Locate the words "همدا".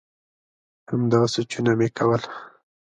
0.89-1.21